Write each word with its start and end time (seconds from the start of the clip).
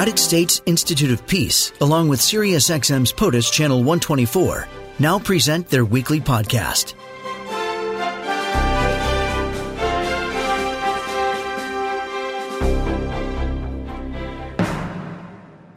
United 0.00 0.18
States 0.18 0.62
Institute 0.64 1.10
of 1.10 1.26
Peace, 1.26 1.72
along 1.82 2.08
with 2.08 2.20
SiriusXM's 2.20 3.12
POTUS 3.12 3.52
Channel 3.52 3.80
124, 3.80 4.66
now 4.98 5.18
present 5.18 5.68
their 5.68 5.84
weekly 5.84 6.18
podcast. 6.22 6.94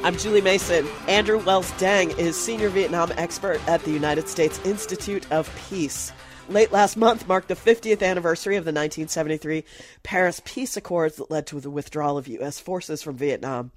I'm 0.06 0.16
Julie 0.16 0.40
Mason. 0.40 0.88
Andrew 1.10 1.40
Wells 1.40 1.70
Dang 1.72 2.12
is 2.12 2.42
senior 2.42 2.70
Vietnam 2.70 3.12
expert 3.18 3.60
at 3.68 3.84
the 3.84 3.92
United 3.92 4.30
States 4.30 4.58
Institute 4.64 5.30
of 5.34 5.54
Peace. 5.70 6.14
Late 6.48 6.72
last 6.72 6.96
month 6.96 7.28
marked 7.28 7.50
the 7.50 7.56
50th 7.56 8.02
anniversary 8.02 8.56
of 8.56 8.64
the 8.64 8.70
1973 8.70 9.66
Paris 10.04 10.42
Peace 10.46 10.78
Accords 10.78 11.18
that 11.18 11.30
led 11.30 11.46
to 11.48 11.60
the 11.60 11.70
withdrawal 11.70 12.18
of 12.18 12.30
U.S. 12.30 12.58
forces 12.58 13.04
from 13.04 13.18
Vietnam. 13.18 13.74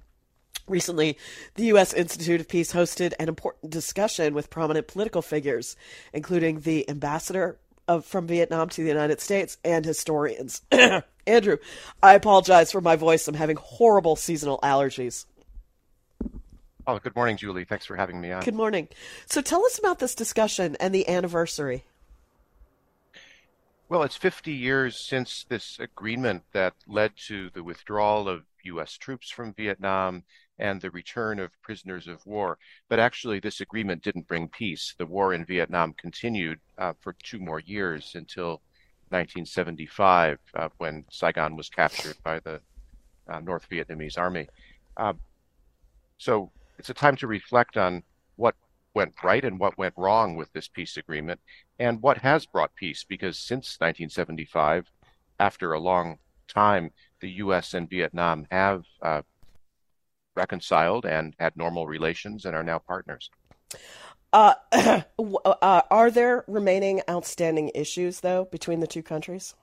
Recently, 0.67 1.17
the 1.55 1.65
U.S. 1.65 1.93
Institute 1.93 2.41
of 2.41 2.49
Peace 2.49 2.73
hosted 2.73 3.13
an 3.19 3.29
important 3.29 3.71
discussion 3.71 4.33
with 4.33 4.49
prominent 4.49 4.87
political 4.87 5.21
figures, 5.21 5.77
including 6.11 6.61
the 6.61 6.89
ambassador 6.89 7.57
of, 7.87 8.05
from 8.05 8.27
Vietnam 8.27 8.67
to 8.69 8.81
the 8.81 8.89
United 8.89 9.21
States 9.21 9.57
and 9.63 9.85
historians. 9.85 10.61
Andrew, 11.27 11.57
I 12.03 12.15
apologize 12.15 12.71
for 12.71 12.81
my 12.81 12.97
voice. 12.97 13.27
I'm 13.27 13.35
having 13.35 13.55
horrible 13.55 14.17
seasonal 14.17 14.59
allergies. 14.61 15.25
Oh, 16.85 16.99
good 16.99 17.15
morning, 17.15 17.37
Julie. 17.37 17.65
Thanks 17.65 17.85
for 17.85 17.95
having 17.95 18.19
me 18.19 18.31
on. 18.31 18.43
Good 18.43 18.55
morning. 18.55 18.89
So 19.25 19.41
tell 19.41 19.65
us 19.65 19.79
about 19.79 19.99
this 19.99 20.15
discussion 20.15 20.75
and 20.79 20.93
the 20.93 21.07
anniversary. 21.07 21.85
Well, 23.89 24.03
it's 24.03 24.17
50 24.17 24.51
years 24.51 24.99
since 24.99 25.45
this 25.47 25.79
agreement 25.79 26.43
that 26.51 26.73
led 26.87 27.13
to 27.27 27.49
the 27.53 27.63
withdrawal 27.63 28.27
of 28.27 28.43
U.S. 28.63 28.97
troops 28.97 29.29
from 29.29 29.53
Vietnam 29.53 30.23
and 30.59 30.81
the 30.81 30.91
return 30.91 31.39
of 31.39 31.51
prisoners 31.61 32.07
of 32.07 32.25
war. 32.25 32.57
But 32.89 32.99
actually, 32.99 33.39
this 33.39 33.61
agreement 33.61 34.03
didn't 34.03 34.27
bring 34.27 34.49
peace. 34.49 34.95
The 34.97 35.05
war 35.05 35.33
in 35.33 35.45
Vietnam 35.45 35.93
continued 35.93 36.59
uh, 36.77 36.93
for 36.99 37.15
two 37.23 37.39
more 37.39 37.59
years 37.59 38.13
until 38.15 38.61
1975, 39.09 40.39
uh, 40.55 40.69
when 40.77 41.05
Saigon 41.11 41.55
was 41.55 41.69
captured 41.69 42.17
by 42.23 42.39
the 42.39 42.59
uh, 43.29 43.39
North 43.39 43.67
Vietnamese 43.69 44.17
army. 44.17 44.47
Uh, 44.95 45.13
so 46.17 46.51
it's 46.79 46.89
a 46.89 46.93
time 46.93 47.15
to 47.17 47.27
reflect 47.27 47.77
on 47.77 48.03
what 48.35 48.55
went 48.93 49.13
right 49.23 49.45
and 49.45 49.59
what 49.59 49.77
went 49.77 49.93
wrong 49.97 50.35
with 50.35 50.51
this 50.53 50.67
peace 50.67 50.97
agreement 50.97 51.39
and 51.77 52.01
what 52.01 52.17
has 52.17 52.45
brought 52.45 52.75
peace 52.75 53.05
because 53.07 53.37
since 53.37 53.77
1975 53.79 54.91
after 55.39 55.73
a 55.73 55.79
long 55.79 56.17
time 56.47 56.89
the 57.21 57.29
US 57.43 57.73
and 57.73 57.89
Vietnam 57.89 58.47
have 58.49 58.83
uh, 59.03 59.21
reconciled 60.37 61.05
and 61.05 61.33
had 61.39 61.55
normal 61.57 61.87
relations 61.87 62.45
and 62.45 62.55
are 62.55 62.63
now 62.63 62.79
partners 62.79 63.29
uh, 64.33 64.53
uh, 64.71 65.81
are 65.91 66.11
there 66.11 66.45
remaining 66.47 67.01
outstanding 67.09 67.69
issues 67.75 68.21
though 68.21 68.45
between 68.45 68.79
the 68.79 68.87
two 68.87 69.03
countries 69.03 69.55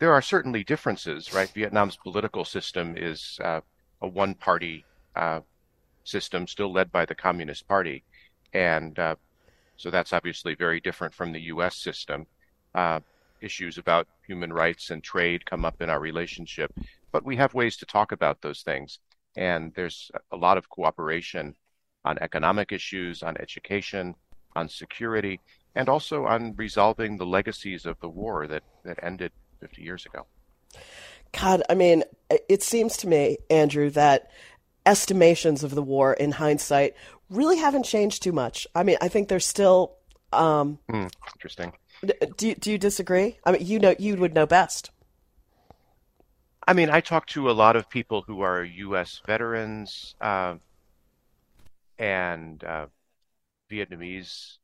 there 0.00 0.12
are 0.12 0.22
certainly 0.22 0.64
differences 0.64 1.32
right 1.32 1.50
Vietnam's 1.50 1.96
political 1.96 2.44
system 2.44 2.96
is 2.96 3.38
uh, 3.44 3.60
a 4.02 4.08
one 4.08 4.34
party 4.34 4.84
uh, 5.14 5.40
system 6.04 6.46
still 6.46 6.72
led 6.72 6.92
by 6.92 7.04
the 7.04 7.14
Communist 7.14 7.66
Party. 7.66 8.04
And 8.52 8.96
uh, 8.98 9.16
so 9.76 9.90
that's 9.90 10.12
obviously 10.12 10.54
very 10.54 10.80
different 10.80 11.14
from 11.14 11.32
the 11.32 11.40
US 11.42 11.76
system. 11.76 12.26
Issues 13.44 13.78
about 13.78 14.08
human 14.26 14.52
rights 14.52 14.90
and 14.90 15.02
trade 15.02 15.44
come 15.44 15.64
up 15.64 15.82
in 15.82 15.90
our 15.90 16.00
relationship, 16.00 16.72
but 17.12 17.24
we 17.24 17.36
have 17.36 17.52
ways 17.52 17.76
to 17.78 17.86
talk 17.86 18.10
about 18.12 18.40
those 18.40 18.62
things. 18.62 18.98
And 19.36 19.72
there's 19.74 20.10
a 20.32 20.36
lot 20.36 20.56
of 20.56 20.68
cooperation 20.68 21.54
on 22.04 22.18
economic 22.20 22.72
issues, 22.72 23.22
on 23.22 23.36
education, 23.38 24.14
on 24.56 24.68
security, 24.68 25.40
and 25.74 25.88
also 25.88 26.24
on 26.24 26.54
resolving 26.56 27.16
the 27.16 27.26
legacies 27.26 27.84
of 27.86 27.98
the 28.00 28.08
war 28.08 28.46
that, 28.46 28.62
that 28.84 28.98
ended 29.02 29.32
50 29.60 29.82
years 29.82 30.06
ago. 30.06 30.26
God, 31.32 31.62
I 31.68 31.74
mean, 31.74 32.04
it 32.48 32.62
seems 32.62 32.96
to 32.98 33.08
me, 33.08 33.38
Andrew, 33.50 33.90
that 33.90 34.30
estimations 34.86 35.64
of 35.64 35.74
the 35.74 35.82
war 35.82 36.12
in 36.12 36.32
hindsight 36.32 36.94
really 37.30 37.58
haven't 37.58 37.84
changed 37.84 38.22
too 38.22 38.32
much. 38.32 38.66
I 38.74 38.82
mean, 38.82 38.96
I 39.00 39.08
think 39.08 39.28
there's 39.28 39.46
still. 39.46 39.96
Um, 40.32 40.78
mm, 40.90 41.10
interesting. 41.34 41.72
Do 42.36 42.48
you, 42.48 42.54
do 42.54 42.70
you 42.70 42.78
disagree? 42.78 43.38
I 43.44 43.52
mean, 43.52 43.66
you 43.66 43.78
know, 43.78 43.94
you 43.98 44.16
would 44.16 44.34
know 44.34 44.46
best. 44.46 44.90
I 46.66 46.72
mean, 46.72 46.88
I 46.88 47.00
talk 47.00 47.26
to 47.28 47.50
a 47.50 47.52
lot 47.52 47.76
of 47.76 47.90
people 47.90 48.22
who 48.22 48.40
are 48.40 48.64
U.S. 48.64 49.20
veterans 49.26 50.14
uh, 50.20 50.54
and 51.98 52.62
uh, 52.64 52.86
Vietnamese 53.70 54.56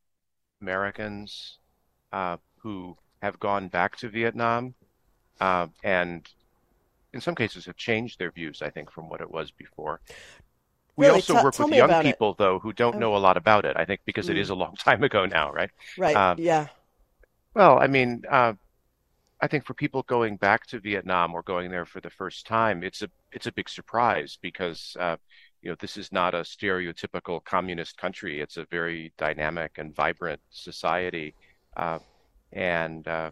Americans 0.63 1.59
uh, 2.13 2.39
who 2.59 2.97
have 3.23 3.39
gone 3.39 3.69
back 3.69 3.97
to 3.99 4.09
Vietnam, 4.09 4.75
uh, 5.41 5.67
and 5.85 6.29
in 7.13 7.21
some 7.21 7.35
cases 7.35 7.67
have 7.67 7.77
changed 7.77 8.19
their 8.19 8.31
views, 8.31 8.63
I 8.63 8.71
think, 8.71 8.91
from 8.91 9.09
what 9.09 9.21
it 9.21 9.31
was 9.31 9.51
before. 9.51 10.01
We 10.97 11.07
really? 11.07 11.17
also 11.17 11.35
T- 11.35 11.45
work 11.45 11.59
with 11.59 11.73
young 11.73 12.03
people, 12.03 12.33
it. 12.33 12.39
though, 12.39 12.59
who 12.59 12.73
don't 12.73 12.97
oh. 12.97 12.99
know 12.99 13.17
a 13.17 13.19
lot 13.19 13.37
about 13.37 13.65
it. 13.65 13.77
I 13.77 13.85
think 13.85 14.01
because 14.05 14.27
mm. 14.27 14.31
it 14.31 14.39
is 14.39 14.51
a 14.51 14.55
long 14.55 14.75
time 14.79 15.03
ago 15.03 15.27
now, 15.27 15.53
right? 15.53 15.71
Right. 15.99 16.17
Um, 16.17 16.39
yeah. 16.39 16.69
Well, 17.55 17.79
I 17.79 17.87
mean, 17.87 18.23
uh, 18.31 18.55
I 19.41 19.47
think 19.47 19.65
for 19.65 19.75
people 19.75 20.03
going 20.03 20.37
back 20.37 20.67
to 20.69 20.81
Vietnam 20.81 21.35
or 21.35 21.43
going 21.43 21.71
there 21.71 21.87
for 21.87 22.01
the 22.01 22.11
first 22.11 22.47
time, 22.47 22.83
it's 22.83 23.03
a 23.03 23.09
it's 23.33 23.47
a 23.47 23.53
big 23.53 23.69
surprise 23.69 24.39
because 24.41 24.97
uh, 25.01 25.17
you 25.63 25.71
know 25.71 25.77
this 25.81 25.97
is 25.97 26.13
not 26.13 26.35
a 26.35 26.41
stereotypical 26.41 27.43
communist 27.45 27.97
country. 27.97 28.41
It's 28.41 28.57
a 28.57 28.67
very 28.67 29.13
dynamic 29.17 29.79
and 29.79 29.95
vibrant 29.95 30.41
society, 30.51 31.35
uh, 31.77 31.99
and 32.53 33.07
uh, 33.09 33.31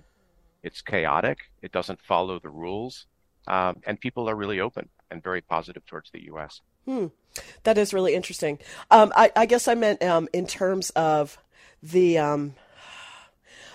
it's 0.62 0.82
chaotic. 0.82 1.38
It 1.62 1.72
doesn't 1.72 2.00
follow 2.00 2.38
the 2.38 2.50
rules 2.50 3.06
um, 3.48 3.80
and 3.86 3.98
people 3.98 4.28
are 4.28 4.36
really 4.36 4.60
open 4.60 4.88
and 5.10 5.22
very 5.22 5.40
positive 5.40 5.84
towards 5.86 6.10
the 6.10 6.24
U.S. 6.24 6.60
Hmm. 6.84 7.06
That 7.64 7.78
is 7.78 7.94
really 7.94 8.14
interesting. 8.14 8.58
Um, 8.90 9.12
I, 9.16 9.32
I, 9.34 9.46
guess 9.46 9.68
I 9.68 9.74
meant 9.74 10.02
um, 10.02 10.28
in 10.32 10.46
terms 10.46 10.90
of 10.90 11.38
the 11.82 12.18
um, 12.18 12.54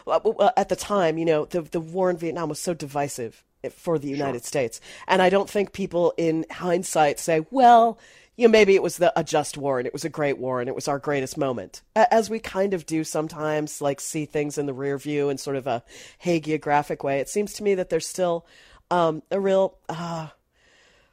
at 0.08 0.70
the 0.70 0.76
time, 0.76 1.18
you 1.18 1.26
know, 1.26 1.46
the 1.46 1.62
the 1.62 1.80
war 1.80 2.10
in 2.10 2.18
Vietnam 2.18 2.50
was 2.50 2.60
so 2.60 2.74
divisive 2.74 3.44
for 3.72 3.98
the 3.98 4.10
United 4.10 4.42
sure. 4.42 4.48
States, 4.48 4.82
and 5.08 5.22
I 5.22 5.30
don't 5.30 5.50
think 5.50 5.74
people 5.74 6.14
in 6.18 6.46
hindsight 6.52 7.20
say, 7.20 7.46
well. 7.52 8.00
You 8.36 8.48
know, 8.48 8.52
maybe 8.52 8.74
it 8.74 8.82
was 8.82 8.98
the, 8.98 9.14
a 9.16 9.24
just 9.24 9.60
war 9.60 9.78
and 9.78 9.86
it 9.86 9.94
was 9.94 10.06
a 10.06 10.10
great 10.10 10.40
war 10.40 10.60
and 10.60 10.68
it 10.68 10.74
was 10.74 10.88
our 10.88 10.98
greatest 10.98 11.38
moment. 11.38 11.84
As 11.96 12.32
we 12.32 12.40
kind 12.40 12.74
of 12.74 12.84
do 12.88 13.04
sometimes, 13.04 13.80
like 13.80 14.02
see 14.02 14.26
things 14.26 14.58
in 14.58 14.66
the 14.66 14.74
rear 14.74 14.98
view 14.98 15.30
in 15.30 15.38
sort 15.38 15.56
of 15.56 15.68
a 15.68 15.84
hagiographic 16.24 17.04
way. 17.04 17.20
It 17.20 17.30
seems 17.30 17.54
to 17.54 17.64
me 17.64 17.76
that 17.76 17.92
there's 17.92 18.08
still 18.08 18.48
um, 18.90 19.22
a 19.30 19.40
real. 19.40 19.78
Uh, 19.88 20.30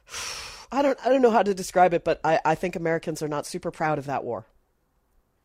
I 0.71 0.81
don't 0.81 0.97
I 1.05 1.09
don't 1.09 1.21
know 1.21 1.31
how 1.31 1.43
to 1.43 1.53
describe 1.53 1.93
it, 1.93 2.03
but 2.03 2.21
I, 2.23 2.39
I 2.45 2.55
think 2.55 2.75
Americans 2.75 3.21
are 3.21 3.27
not 3.27 3.45
super 3.45 3.71
proud 3.71 3.99
of 3.99 4.05
that 4.05 4.23
war. 4.23 4.45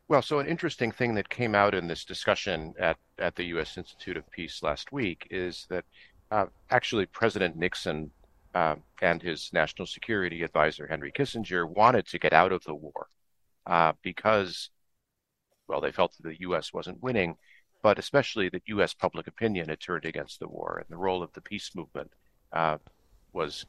Well, 0.09 0.23
so 0.23 0.39
an 0.39 0.47
interesting 0.47 0.93
thing 0.93 1.15
that 1.17 1.29
came 1.29 1.57
out 1.57 1.75
in 1.75 1.89
this 1.89 2.05
discussion 2.05 2.75
at, 2.79 2.97
at 3.19 3.35
the 3.35 3.47
U.S. 3.47 3.77
Institute 3.77 4.17
of 4.17 4.31
Peace 4.31 4.63
last 4.63 4.93
week 4.93 5.27
is 5.33 5.67
that 5.69 5.85
uh, 6.31 6.47
actually 6.71 7.07
President 7.07 7.57
Nixon 7.57 8.13
uh, 8.55 8.77
and 9.03 9.21
his 9.21 9.51
national 9.53 9.87
security 9.87 10.45
advisor, 10.45 10.87
Henry 10.87 11.11
Kissinger, 11.11 11.69
wanted 11.69 12.07
to 12.07 12.21
get 12.21 12.33
out 12.33 12.53
of 12.53 12.63
the 12.63 12.75
war 12.75 13.09
uh, 13.67 13.95
because, 14.03 14.71
well, 15.67 15.81
they 15.81 15.91
felt 15.91 16.13
that 16.17 16.29
the 16.29 16.41
U.S. 16.43 16.73
wasn't 16.73 17.03
winning, 17.03 17.37
but 17.83 17.99
especially 17.99 18.49
that 18.51 18.63
U.S. 18.67 18.95
public 18.95 19.27
opinion 19.27 19.69
had 19.69 19.81
turned 19.81 20.05
against 20.05 20.39
the 20.39 20.49
war 20.49 20.79
and 20.79 20.87
the 20.89 21.03
role 21.03 21.21
of 21.21 21.33
the 21.33 21.41
peace 21.41 21.73
movement 21.75 22.13
uh, 22.53 22.79
was 23.33 23.67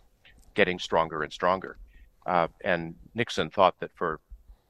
getting 0.54 0.78
stronger 0.78 1.24
and 1.24 1.34
stronger. 1.34 1.80
Uh, 2.28 2.48
and 2.64 2.94
Nixon 3.16 3.50
thought 3.50 3.80
that 3.80 3.90
for 3.96 4.20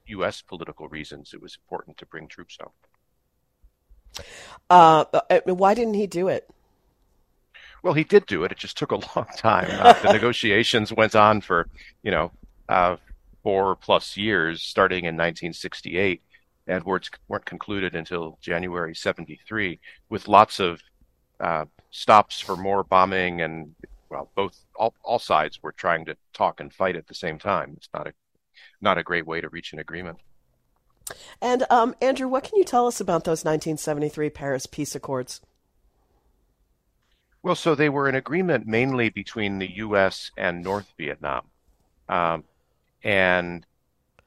U.S. 0.07 0.41
political 0.41 0.87
reasons, 0.87 1.33
it 1.33 1.41
was 1.41 1.57
important 1.63 1.97
to 1.97 2.05
bring 2.05 2.27
troops 2.27 2.57
home. 2.59 4.25
Uh, 4.69 5.05
uh, 5.13 5.39
why 5.45 5.73
didn't 5.73 5.93
he 5.93 6.07
do 6.07 6.27
it? 6.27 6.49
Well, 7.83 7.93
he 7.93 8.03
did 8.03 8.25
do 8.25 8.43
it. 8.43 8.51
It 8.51 8.57
just 8.57 8.77
took 8.77 8.91
a 8.91 8.95
long 9.15 9.27
time. 9.37 9.67
Uh, 9.69 9.93
the 10.01 10.13
negotiations 10.13 10.91
went 10.91 11.15
on 11.15 11.41
for, 11.41 11.67
you 12.03 12.11
know, 12.11 12.31
uh, 12.67 12.97
four 13.43 13.75
plus 13.75 14.17
years, 14.17 14.63
starting 14.63 15.05
in 15.05 15.15
1968, 15.15 16.21
and 16.67 16.83
weren't, 16.83 17.09
weren't 17.27 17.45
concluded 17.45 17.95
until 17.95 18.37
January 18.41 18.95
73, 18.95 19.79
with 20.09 20.27
lots 20.27 20.59
of 20.59 20.81
uh, 21.39 21.65
stops 21.91 22.39
for 22.39 22.57
more 22.57 22.83
bombing 22.83 23.41
and 23.41 23.73
well, 24.09 24.29
both 24.35 24.57
all, 24.75 24.93
all 25.03 25.19
sides 25.19 25.61
were 25.61 25.71
trying 25.71 26.05
to 26.05 26.15
talk 26.33 26.59
and 26.59 26.73
fight 26.73 26.95
at 26.95 27.07
the 27.07 27.13
same 27.13 27.37
time. 27.37 27.73
It's 27.77 27.89
not 27.93 28.07
a 28.07 28.13
not 28.81 28.97
a 28.97 29.03
great 29.03 29.25
way 29.25 29.41
to 29.41 29.49
reach 29.49 29.73
an 29.73 29.79
agreement. 29.79 30.19
And 31.41 31.65
um, 31.69 31.95
Andrew, 32.01 32.27
what 32.27 32.43
can 32.43 32.57
you 32.57 32.63
tell 32.63 32.87
us 32.87 32.99
about 32.99 33.23
those 33.23 33.45
1973 33.45 34.29
Paris 34.29 34.65
Peace 34.65 34.95
Accords? 34.95 35.41
Well, 37.43 37.55
so 37.55 37.75
they 37.75 37.89
were 37.89 38.09
an 38.09 38.15
agreement 38.15 38.67
mainly 38.67 39.09
between 39.09 39.59
the 39.59 39.77
U.S. 39.77 40.31
and 40.37 40.63
North 40.63 40.93
Vietnam, 40.97 41.47
Um, 42.09 42.43
and 43.03 43.65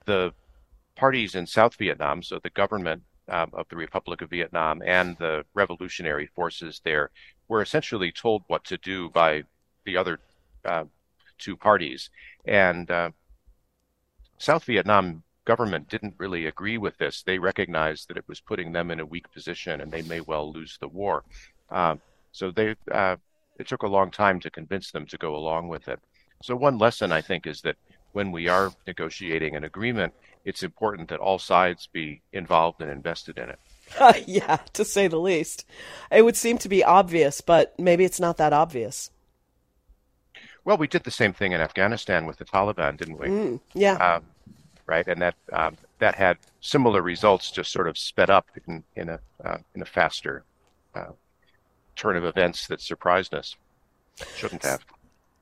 the 0.06 0.32
parties 0.96 1.34
in 1.34 1.46
South 1.46 1.74
Vietnam, 1.76 2.22
so 2.22 2.38
the 2.38 2.50
government 2.50 3.02
um, 3.28 3.50
of 3.52 3.68
the 3.68 3.76
Republic 3.76 4.22
of 4.22 4.30
Vietnam 4.30 4.82
and 4.84 5.16
the 5.18 5.44
revolutionary 5.54 6.26
forces 6.34 6.80
there, 6.84 7.10
were 7.48 7.62
essentially 7.62 8.12
told 8.12 8.42
what 8.46 8.64
to 8.64 8.78
do 8.78 9.10
by 9.10 9.42
the 9.84 9.96
other 9.96 10.18
uh, 10.64 10.84
two 11.38 11.56
parties. 11.56 12.10
And 12.46 12.90
uh, 12.90 13.10
South 14.40 14.64
Vietnam 14.64 15.22
government 15.44 15.88
didn't 15.90 16.14
really 16.16 16.46
agree 16.46 16.78
with 16.78 16.96
this. 16.96 17.22
They 17.22 17.38
recognized 17.38 18.08
that 18.08 18.16
it 18.16 18.26
was 18.26 18.40
putting 18.40 18.72
them 18.72 18.90
in 18.90 18.98
a 18.98 19.04
weak 19.04 19.30
position 19.32 19.82
and 19.82 19.92
they 19.92 20.00
may 20.00 20.20
well 20.22 20.50
lose 20.50 20.78
the 20.80 20.88
war. 20.88 21.24
Uh, 21.70 21.96
so 22.32 22.50
they 22.50 22.74
uh, 22.90 23.16
it 23.58 23.68
took 23.68 23.82
a 23.82 23.86
long 23.86 24.10
time 24.10 24.40
to 24.40 24.50
convince 24.50 24.92
them 24.92 25.04
to 25.06 25.18
go 25.18 25.36
along 25.36 25.68
with 25.68 25.88
it. 25.88 26.00
So 26.42 26.56
one 26.56 26.78
lesson 26.78 27.12
I 27.12 27.20
think 27.20 27.46
is 27.46 27.60
that 27.62 27.76
when 28.12 28.32
we 28.32 28.48
are 28.48 28.72
negotiating 28.86 29.56
an 29.56 29.64
agreement, 29.64 30.14
it's 30.46 30.62
important 30.62 31.10
that 31.10 31.20
all 31.20 31.38
sides 31.38 31.86
be 31.92 32.22
involved 32.32 32.80
and 32.80 32.90
invested 32.90 33.38
in 33.38 33.50
it. 33.50 33.58
Yeah, 34.26 34.58
to 34.72 34.84
say 34.84 35.08
the 35.08 35.18
least. 35.18 35.66
It 36.10 36.24
would 36.24 36.36
seem 36.36 36.56
to 36.58 36.68
be 36.68 36.82
obvious, 36.82 37.42
but 37.42 37.78
maybe 37.78 38.04
it's 38.04 38.20
not 38.20 38.38
that 38.38 38.54
obvious. 38.54 39.10
Well, 40.64 40.76
we 40.76 40.86
did 40.86 41.04
the 41.04 41.10
same 41.10 41.32
thing 41.32 41.52
in 41.52 41.60
Afghanistan 41.60 42.26
with 42.26 42.36
the 42.36 42.44
Taliban, 42.44 42.96
didn't 42.96 43.18
we? 43.18 43.28
Mm, 43.28 43.60
yeah. 43.74 43.94
Um, 43.94 44.24
right, 44.86 45.06
and 45.06 45.20
that 45.22 45.34
um, 45.52 45.76
that 45.98 46.14
had 46.14 46.38
similar 46.60 47.02
results, 47.02 47.50
just 47.50 47.72
sort 47.72 47.88
of 47.88 47.96
sped 47.96 48.30
up 48.30 48.46
in, 48.66 48.84
in 48.96 49.08
a 49.08 49.20
uh, 49.44 49.58
in 49.74 49.82
a 49.82 49.86
faster 49.86 50.44
uh, 50.94 51.12
turn 51.96 52.16
of 52.16 52.24
events 52.24 52.66
that 52.66 52.80
surprised 52.80 53.34
us. 53.34 53.56
Shouldn't 54.36 54.64
have. 54.64 54.84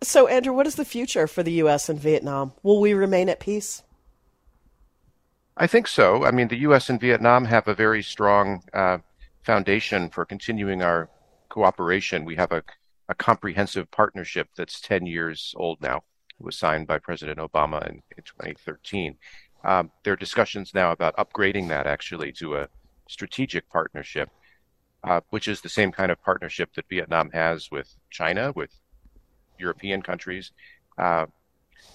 So, 0.02 0.28
Andrew, 0.28 0.52
what 0.52 0.66
is 0.66 0.76
the 0.76 0.84
future 0.84 1.26
for 1.26 1.42
the 1.42 1.52
U.S. 1.52 1.88
and 1.88 1.98
Vietnam? 1.98 2.52
Will 2.62 2.80
we 2.80 2.94
remain 2.94 3.28
at 3.28 3.40
peace? 3.40 3.82
I 5.56 5.66
think 5.66 5.88
so. 5.88 6.24
I 6.24 6.30
mean, 6.30 6.48
the 6.48 6.58
U.S. 6.58 6.88
and 6.88 7.00
Vietnam 7.00 7.44
have 7.46 7.66
a 7.66 7.74
very 7.74 8.02
strong 8.02 8.62
uh, 8.72 8.98
foundation 9.42 10.08
for 10.08 10.24
continuing 10.24 10.82
our 10.82 11.10
cooperation. 11.48 12.24
We 12.24 12.36
have 12.36 12.52
a, 12.52 12.62
a, 13.08 13.14
comprehensive 13.14 13.90
partnership 13.90 14.48
that's 14.56 14.80
10 14.80 15.06
years 15.06 15.54
old 15.56 15.80
now. 15.80 15.98
It 16.38 16.44
was 16.44 16.56
signed 16.56 16.86
by 16.86 16.98
President 16.98 17.38
Obama 17.38 17.86
in, 17.88 18.02
in 18.16 18.22
2013. 18.24 19.16
Um, 19.64 19.90
there 20.04 20.12
are 20.12 20.16
discussions 20.16 20.72
now 20.74 20.92
about 20.92 21.16
upgrading 21.16 21.68
that 21.68 21.86
actually 21.86 22.32
to 22.32 22.56
a 22.56 22.68
strategic 23.08 23.68
partnership, 23.68 24.28
uh, 25.04 25.20
which 25.30 25.48
is 25.48 25.60
the 25.60 25.68
same 25.68 25.90
kind 25.90 26.12
of 26.12 26.22
partnership 26.22 26.70
that 26.74 26.88
Vietnam 26.88 27.30
has 27.32 27.70
with 27.70 27.94
China, 28.10 28.52
with 28.54 28.70
European 29.58 30.02
countries. 30.02 30.52
Uh, 30.96 31.26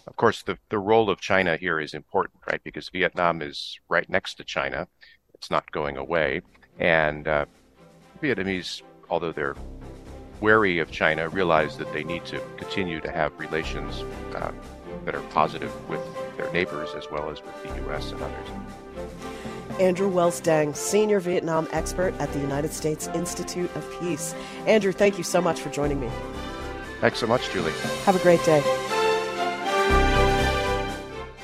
of 0.07 0.15
course, 0.15 0.43
the, 0.43 0.57
the 0.69 0.79
role 0.79 1.09
of 1.09 1.19
China 1.19 1.55
here 1.57 1.79
is 1.79 1.93
important, 1.93 2.41
right? 2.49 2.61
Because 2.63 2.89
Vietnam 2.89 3.41
is 3.41 3.79
right 3.89 4.09
next 4.09 4.35
to 4.35 4.43
China. 4.43 4.87
It's 5.33 5.51
not 5.51 5.71
going 5.71 5.97
away. 5.97 6.41
And 6.79 7.27
uh, 7.27 7.45
Vietnamese, 8.21 8.81
although 9.09 9.31
they're 9.31 9.55
wary 10.43 10.79
of 10.79 10.91
China, 10.91 11.29
realize 11.29 11.77
that 11.77 11.91
they 11.93 12.03
need 12.03 12.25
to 12.25 12.39
continue 12.57 12.99
to 12.99 13.09
have 13.09 13.31
relations 13.39 14.03
uh, 14.35 14.51
that 15.05 15.15
are 15.15 15.21
positive 15.29 15.71
with 15.89 16.01
their 16.35 16.51
neighbors 16.51 16.89
as 16.95 17.09
well 17.09 17.29
as 17.29 17.41
with 17.41 17.63
the 17.63 17.69
U.S. 17.83 18.11
and 18.11 18.21
others. 18.21 18.49
Andrew 19.79 20.09
Wells 20.09 20.41
Dang, 20.41 20.73
Senior 20.73 21.21
Vietnam 21.21 21.67
Expert 21.71 22.13
at 22.19 22.31
the 22.33 22.39
United 22.39 22.73
States 22.73 23.07
Institute 23.13 23.73
of 23.75 23.99
Peace. 24.01 24.35
Andrew, 24.67 24.91
thank 24.91 25.17
you 25.17 25.23
so 25.23 25.41
much 25.41 25.61
for 25.61 25.69
joining 25.69 26.01
me. 26.01 26.09
Thanks 26.99 27.19
so 27.19 27.25
much, 27.25 27.49
Julie. 27.51 27.71
Have 28.03 28.17
a 28.17 28.19
great 28.19 28.43
day. 28.43 28.61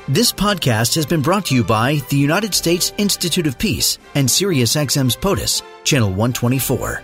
This 0.09 0.33
podcast 0.33 0.95
has 0.95 1.05
been 1.05 1.21
brought 1.21 1.45
to 1.45 1.55
you 1.55 1.63
by 1.63 2.01
the 2.09 2.17
United 2.17 2.53
States 2.53 2.91
Institute 2.97 3.47
of 3.47 3.57
Peace 3.57 3.97
and 4.15 4.27
SiriusXM's 4.27 5.15
POTUS, 5.15 5.61
Channel 5.85 6.09
124. 6.09 7.01